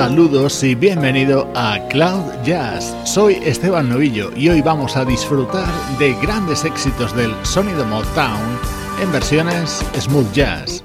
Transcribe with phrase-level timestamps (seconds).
[0.00, 2.96] Saludos y bienvenido a Cloud Jazz.
[3.04, 8.40] Soy Esteban Novillo y hoy vamos a disfrutar de grandes éxitos del sonido Motown
[9.02, 10.82] en versiones smooth jazz.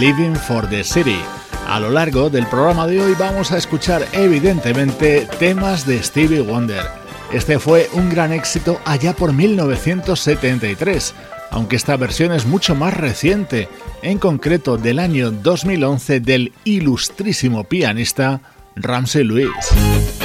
[0.00, 1.20] Living for the City.
[1.68, 6.86] A lo largo del programa de hoy vamos a escuchar evidentemente temas de Stevie Wonder.
[7.30, 11.14] Este fue un gran éxito allá por 1973,
[11.50, 13.68] aunque esta versión es mucho más reciente,
[14.00, 18.40] en concreto del año 2011 del ilustrísimo pianista
[18.76, 20.19] Ramsey Lewis.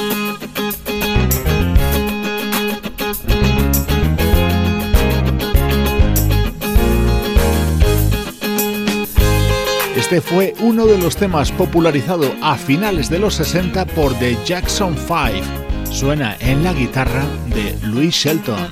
[10.06, 14.96] Este fue uno de los temas popularizado a finales de los 60 por The Jackson
[14.96, 15.92] 5.
[15.92, 18.70] Suena en la guitarra de Louis Shelton.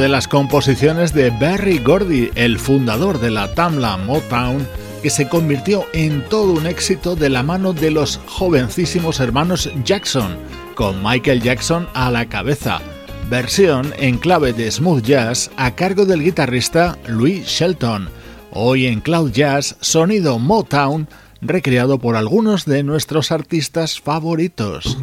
[0.00, 4.66] De las composiciones de Barry Gordy, el fundador de la Tamla Motown,
[5.02, 10.38] que se convirtió en todo un éxito de la mano de los jovencísimos hermanos Jackson,
[10.74, 12.80] con Michael Jackson a la cabeza.
[13.28, 18.08] Versión en clave de smooth jazz a cargo del guitarrista Louis Shelton.
[18.52, 21.08] Hoy en Cloud Jazz, sonido Motown
[21.42, 24.96] recreado por algunos de nuestros artistas favoritos.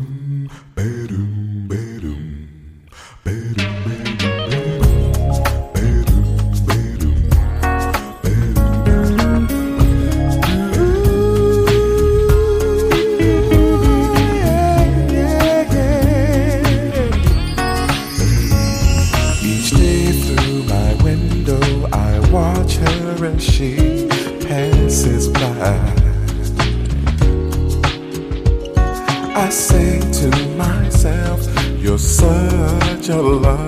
[33.07, 33.66] Such a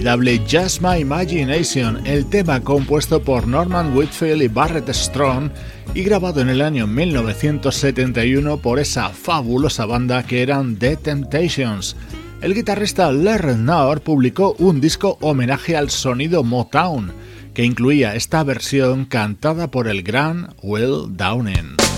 [0.00, 5.50] inolvidable Just My Imagination, el tema compuesto por Norman Whitfield y Barrett Strong
[5.94, 11.96] y grabado en el año 1971 por esa fabulosa banda que eran The Temptations.
[12.40, 17.12] El guitarrista Larry Naur publicó un disco homenaje al sonido Motown,
[17.52, 21.89] que incluía esta versión cantada por el gran Will Downing.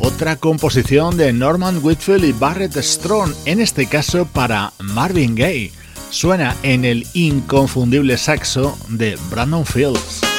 [0.00, 5.72] Otra composición de Norman Whitfield y Barrett Strong, en este caso para Marvin Gaye.
[6.10, 10.29] Suena en el inconfundible saxo de Brandon Fields.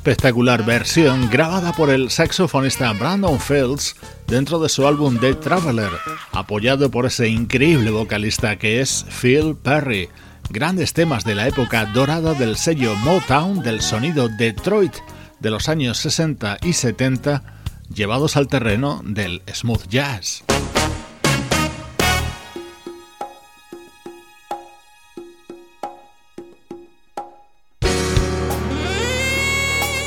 [0.00, 3.94] Espectacular versión grabada por el saxofonista Brandon Fields
[4.26, 5.90] dentro de su álbum The Traveler,
[6.32, 10.08] apoyado por ese increíble vocalista que es Phil Perry.
[10.48, 14.94] Grandes temas de la época dorada del sello Motown del sonido Detroit
[15.38, 17.42] de los años 60 y 70,
[17.94, 20.44] llevados al terreno del smooth jazz.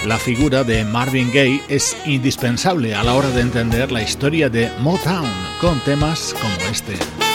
[0.05, 4.69] La figura de Marvin Gaye es indispensable a la hora de entender la historia de
[4.79, 5.29] Motown
[5.61, 7.32] con temas como este.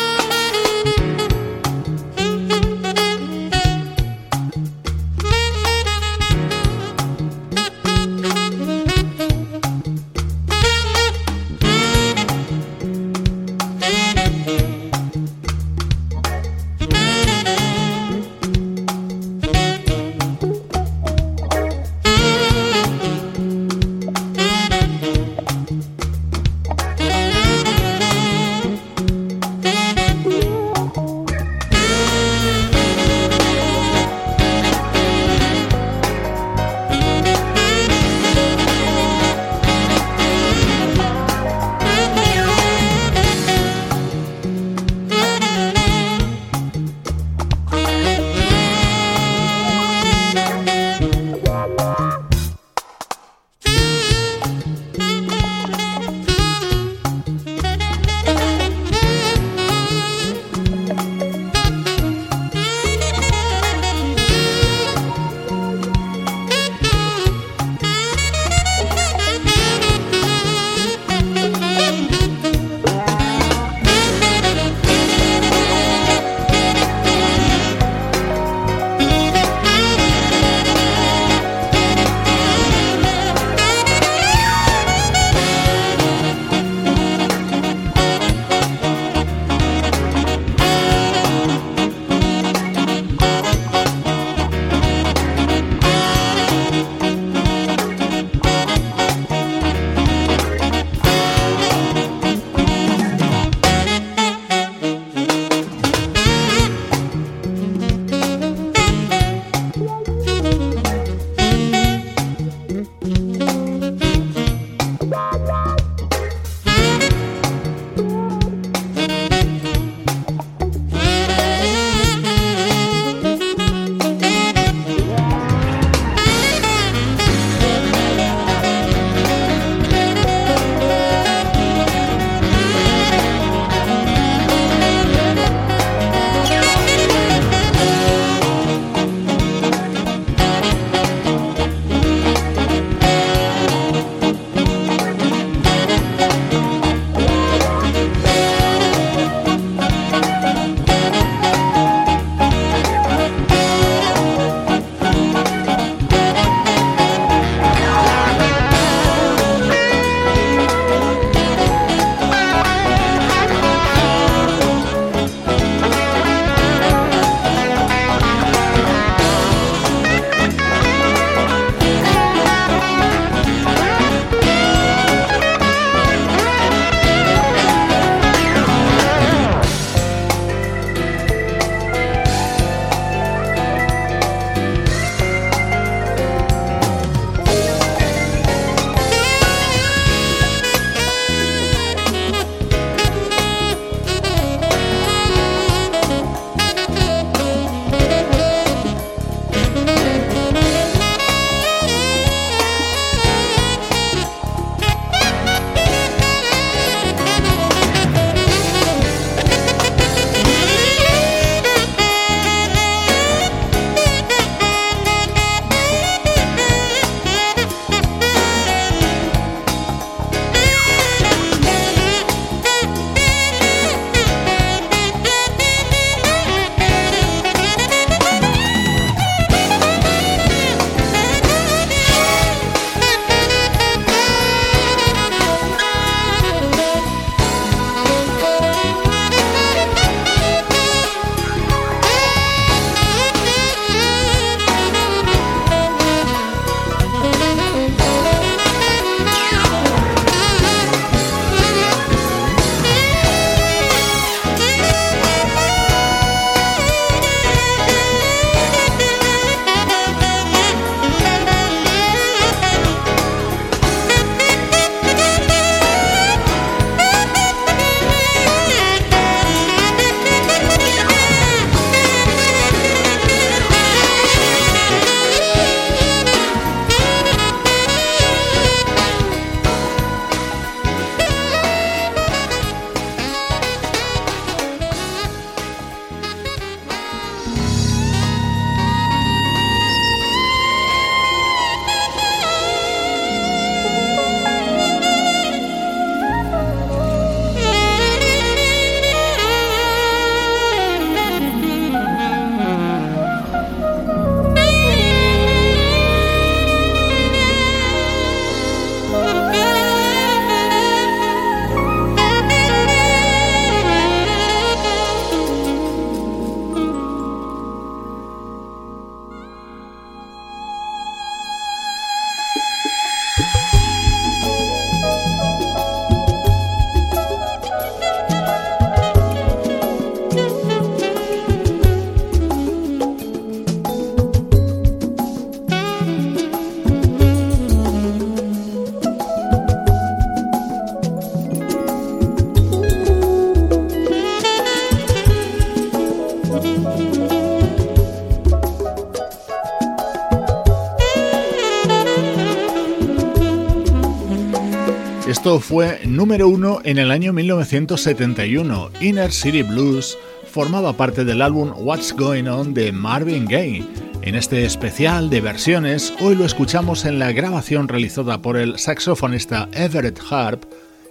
[355.28, 358.90] Esto fue número uno en el año 1971.
[359.00, 360.18] Inner City Blues
[360.50, 363.84] formaba parte del álbum What's Going On de Marvin Gaye.
[364.22, 369.68] En este especial de versiones, hoy lo escuchamos en la grabación realizada por el saxofonista
[369.72, 370.64] Everett Harp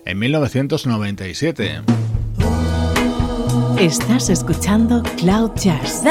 [0.03, 2.06] en 1997.
[3.79, 6.01] Estás escuchando Cloud Jazz.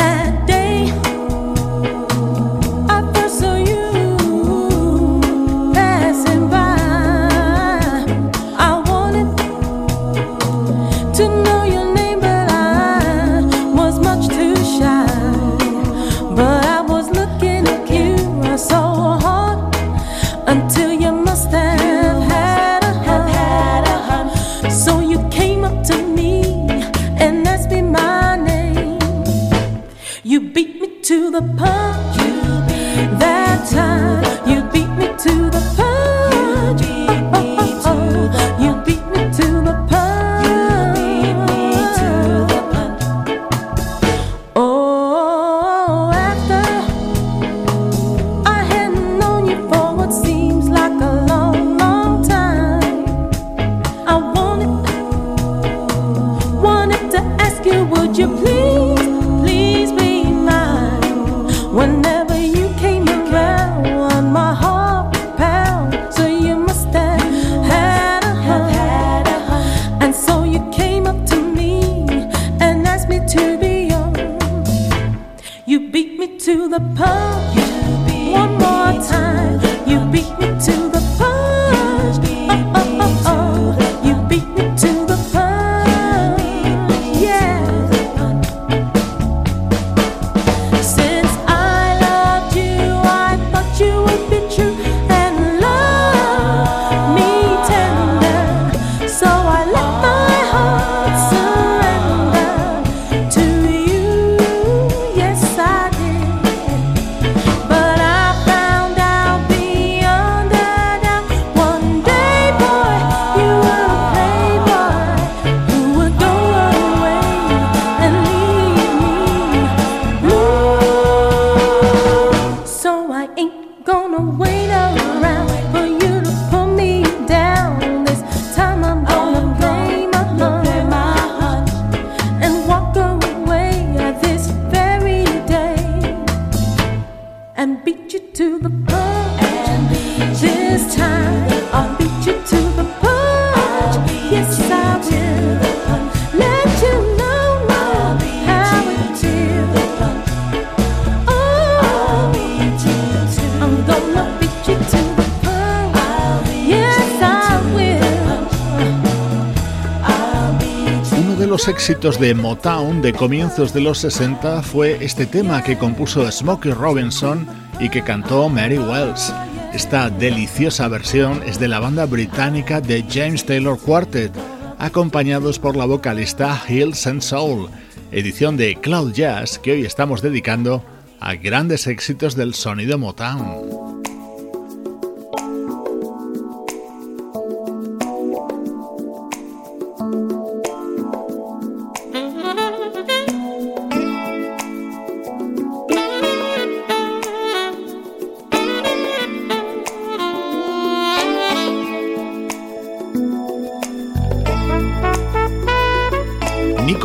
[161.89, 167.47] Éxitos de Motown de comienzos de los 60 fue este tema que compuso Smokey Robinson
[167.79, 169.33] y que cantó Mary Wells.
[169.73, 174.33] Esta deliciosa versión es de la banda británica de James Taylor Quartet,
[174.81, 177.69] acompañados por la vocalista Hills and Soul,
[178.11, 180.85] edición de Cloud Jazz que hoy estamos dedicando
[181.21, 183.66] a grandes éxitos del sonido Motown.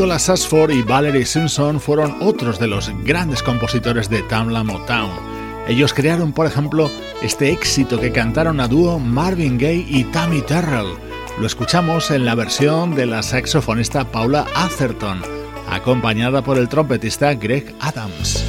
[0.01, 5.11] Nicholas Ashford y Valerie Simpson fueron otros de los grandes compositores de Tamla Motown.
[5.67, 6.89] Ellos crearon, por ejemplo,
[7.21, 10.95] este éxito que cantaron a dúo Marvin Gaye y Tammy Terrell.
[11.39, 15.21] Lo escuchamos en la versión de la saxofonista Paula Atherton,
[15.69, 18.43] acompañada por el trompetista Greg Adams.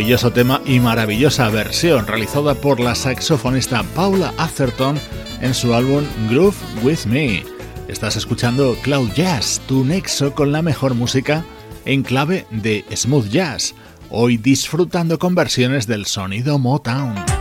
[0.00, 4.98] Maravilloso tema y maravillosa versión realizada por la saxofonista Paula Atherton
[5.42, 7.44] en su álbum Groove With Me.
[7.86, 11.44] Estás escuchando Cloud Jazz, tu nexo con la mejor música
[11.84, 13.74] en clave de smooth jazz,
[14.08, 17.39] hoy disfrutando con versiones del sonido Motown.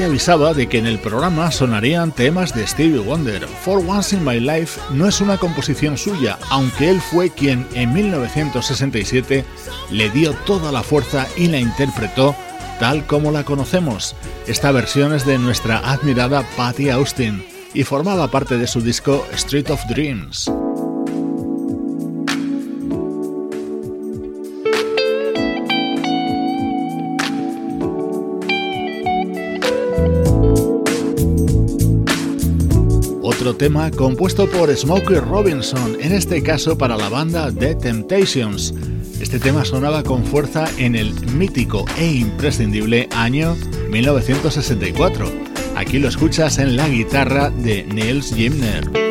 [0.00, 3.46] De que en el programa sonarían temas de Stevie Wonder.
[3.46, 7.92] For Once in My Life no es una composición suya, aunque él fue quien en
[7.92, 9.44] 1967
[9.90, 12.34] le dio toda la fuerza y la interpretó
[12.78, 14.16] tal como la conocemos.
[14.46, 17.44] Esta versión es de nuestra admirada Patty Austin
[17.74, 20.50] y formaba parte de su disco Street of Dreams.
[33.60, 38.72] Tema compuesto por Smokey Robinson, en este caso para la banda The Temptations.
[39.20, 43.54] Este tema sonaba con fuerza en el mítico e imprescindible año
[43.90, 45.30] 1964.
[45.76, 49.09] Aquí lo escuchas en la guitarra de Niels Gimner.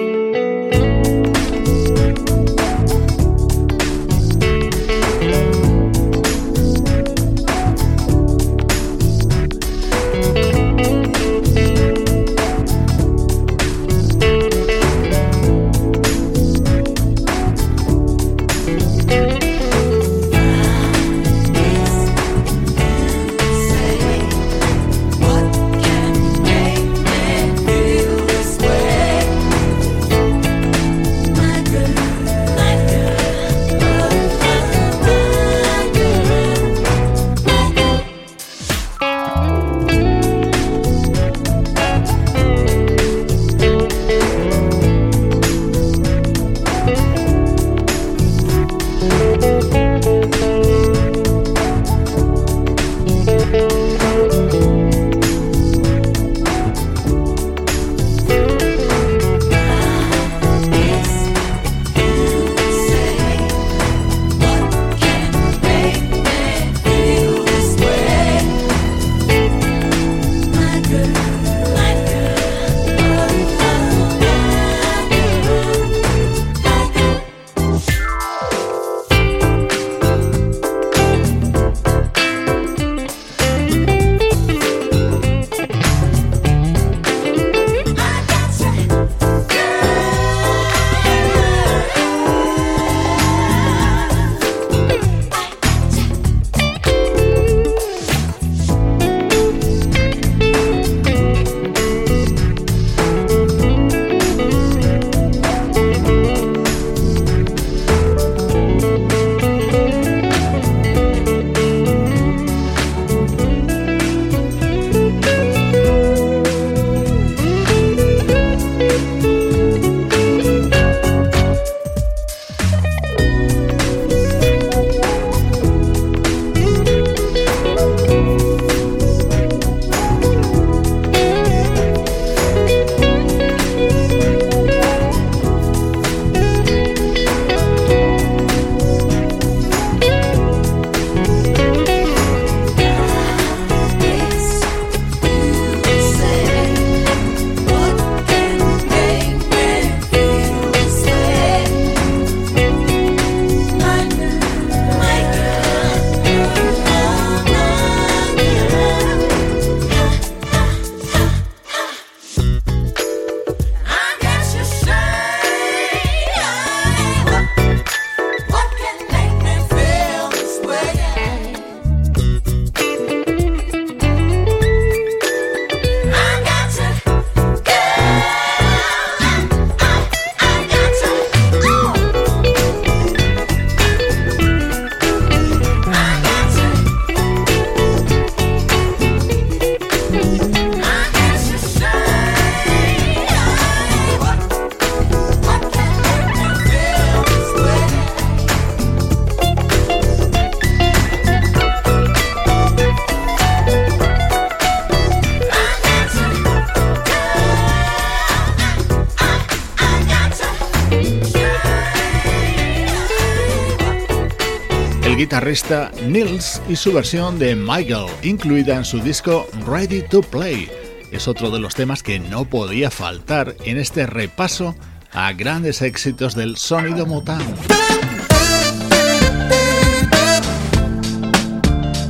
[215.50, 220.70] Guitarrista Nils y su versión de Michael, incluida en su disco Ready to Play.
[221.12, 224.76] Es otro de los temas que no podía faltar en este repaso
[225.12, 227.41] a grandes éxitos del sonido Motown.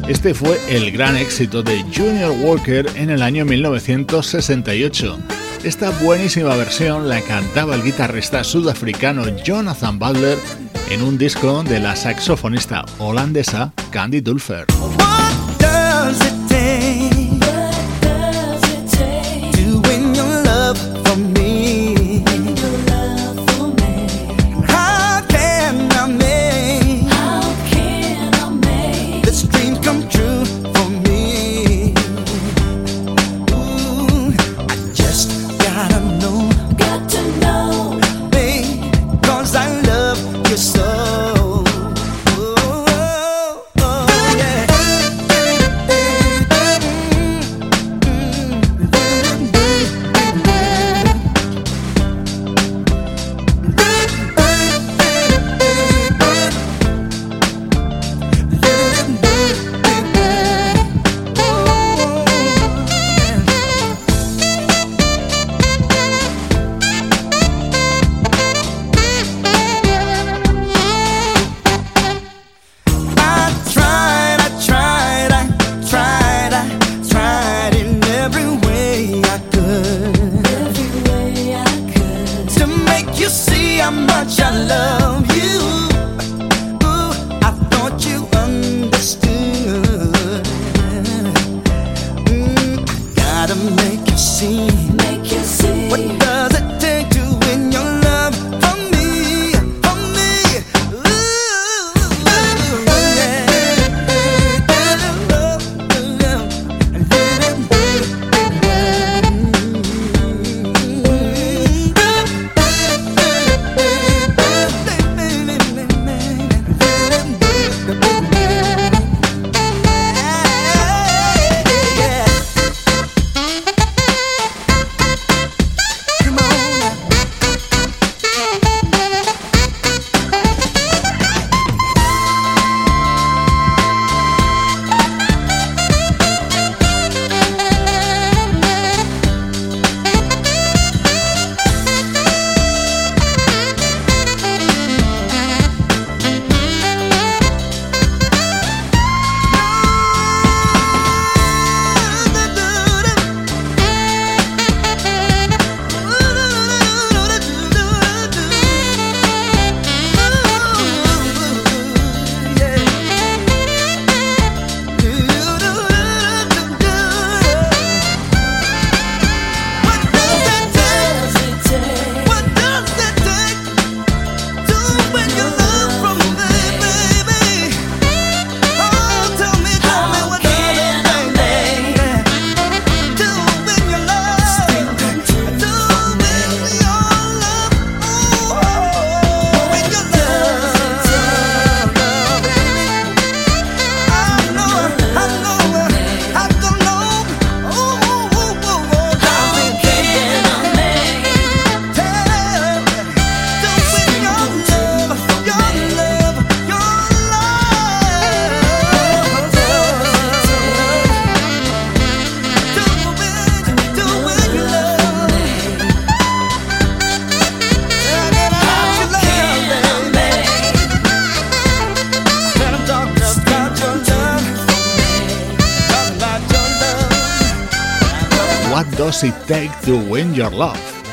[0.09, 5.17] Este fue el gran éxito de Junior Walker en el año 1968.
[5.63, 10.37] Esta buenísima versión la cantaba el guitarrista sudafricano Jonathan Butler
[10.89, 14.65] en un disco de la saxofonista holandesa Candy Dulfer.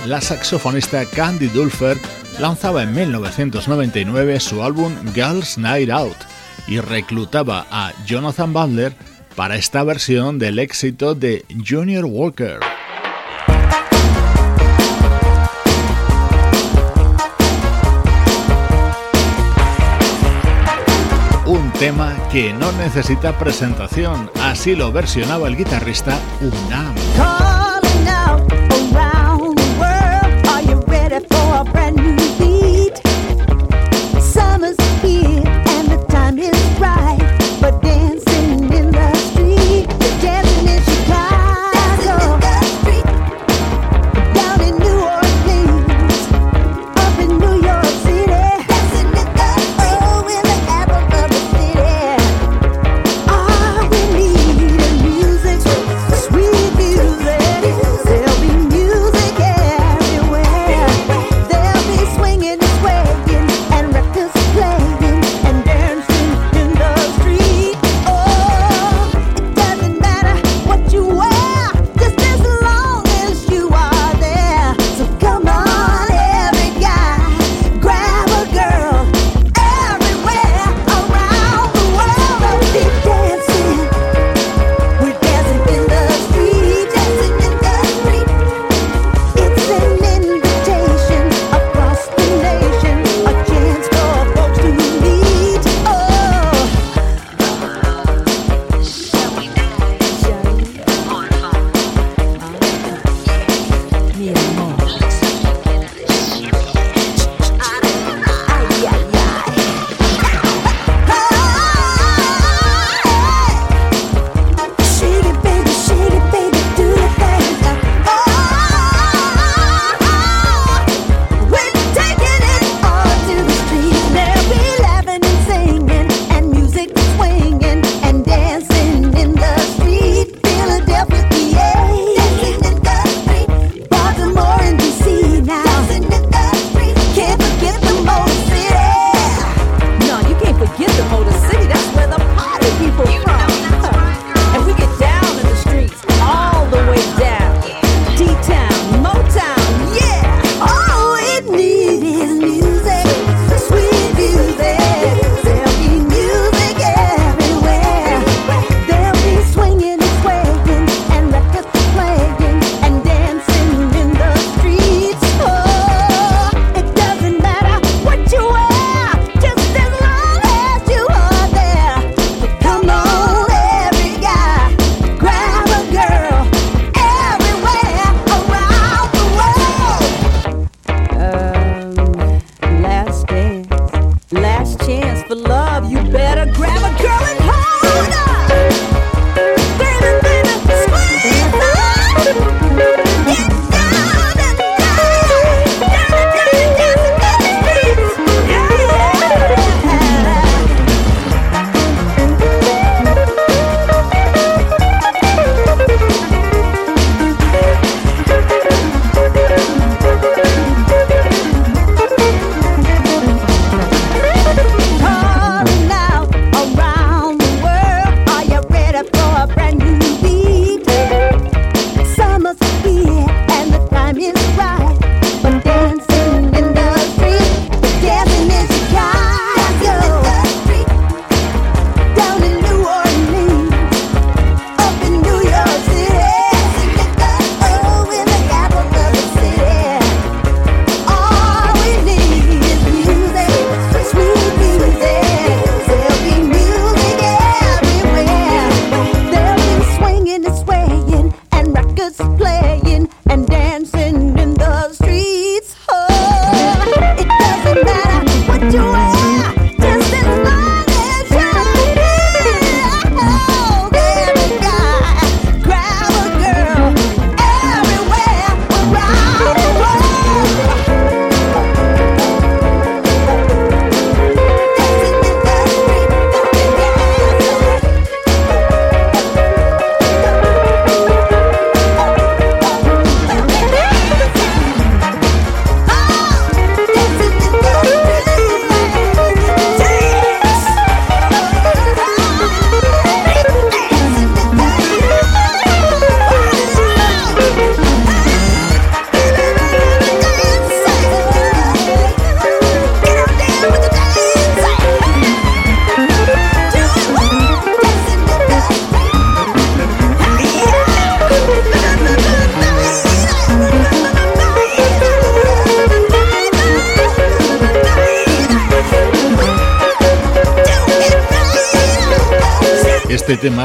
[0.07, 1.98] La saxofonista Candy Dulfer
[2.38, 6.16] lanzaba en 1999 su álbum Girls Night Out
[6.68, 8.94] y reclutaba a Jonathan Butler
[9.34, 12.61] para esta versión del éxito de Junior Walker.
[21.46, 26.94] Un tema que no necesita presentación, así lo versionaba el guitarrista Unam.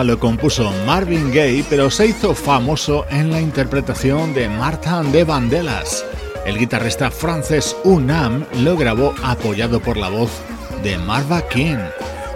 [0.04, 6.06] Lo compuso Marvin Gaye, pero se hizo famoso en la interpretación de Marta de Vandellas.
[6.46, 10.32] El guitarrista francés Unam lo grabó apoyado por la voz
[10.84, 11.78] de Marva King,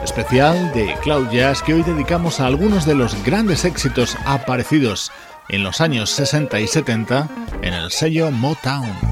[0.04, 5.12] especial de Cloud Jazz que hoy dedicamos a algunos de los grandes éxitos aparecidos
[5.50, 7.30] en los años 60 y 70
[7.62, 9.05] en el sello Motown.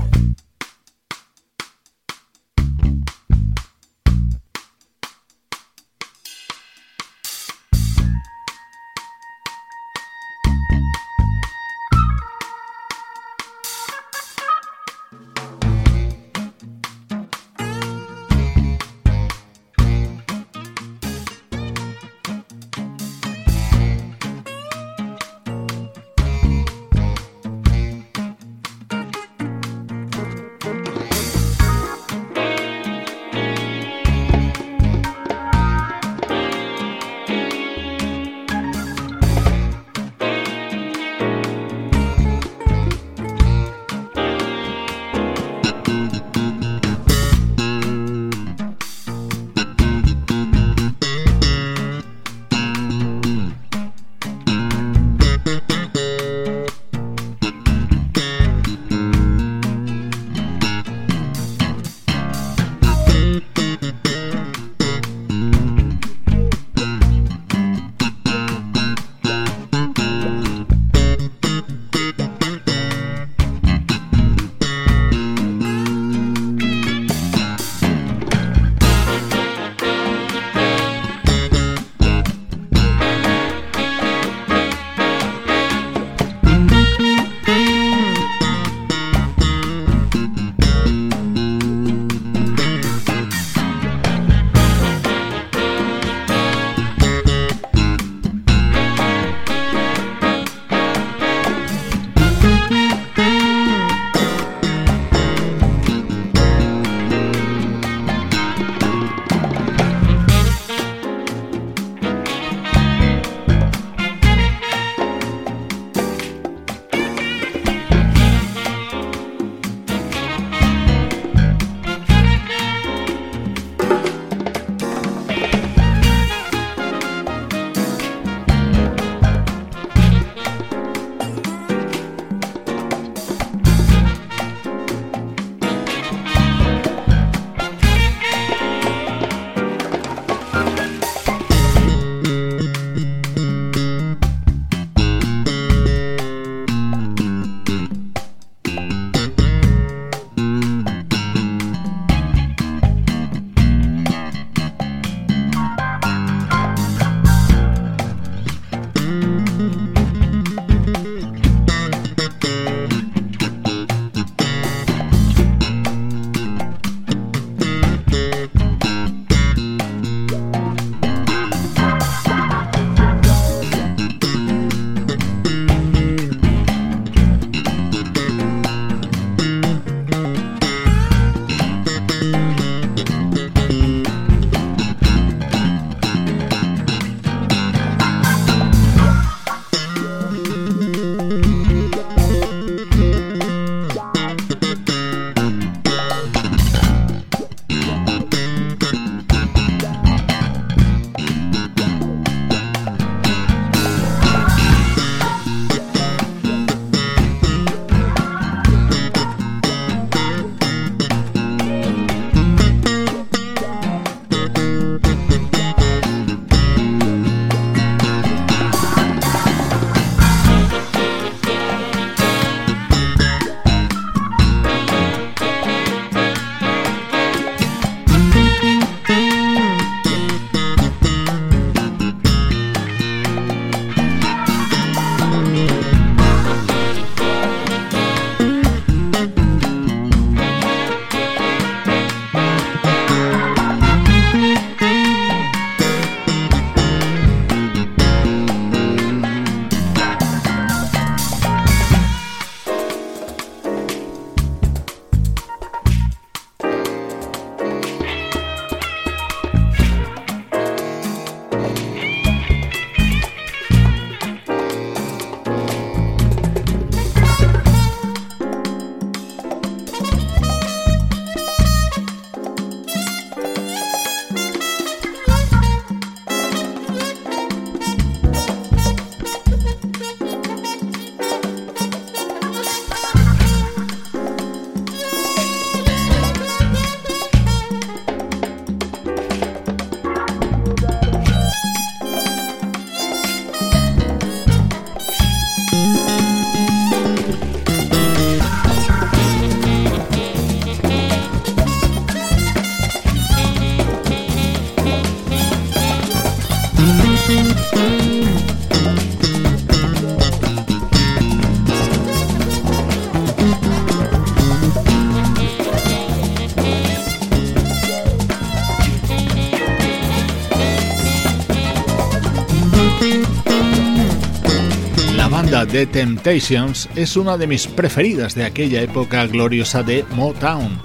[325.74, 330.80] The Temptations es una de mis preferidas de aquella época gloriosa de Motown.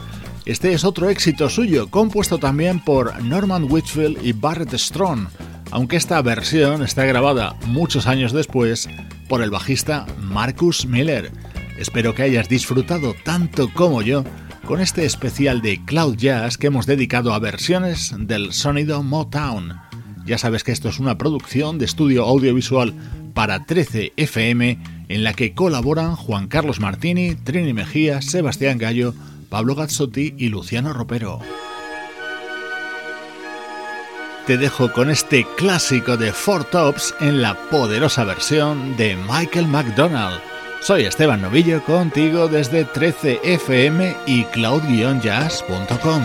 [0.47, 5.27] Este es otro éxito suyo, compuesto también por Norman Whitfield y Barrett Strong,
[5.73, 8.89] aunque esta versión está grabada muchos años después
[9.29, 11.33] por el bajista Marcus Miller.
[11.77, 14.25] Espero que hayas disfrutado tanto como yo
[14.65, 19.75] con este especial de Cloud Jazz que hemos dedicado a versiones del sonido Motown.
[20.25, 22.95] Ya sabes que esto es una producción de estudio audiovisual
[23.39, 24.79] para 13 FM
[25.09, 29.15] en la que colaboran Juan Carlos Martini, Trini Mejía, Sebastián Gallo,
[29.49, 31.39] Pablo Gazzotti y Luciano Ropero.
[34.45, 40.41] Te dejo con este clásico de Four Tops en la poderosa versión de Michael McDonald.
[40.81, 46.25] Soy Esteban Novillo contigo desde 13 FM y cloud-jazz.com.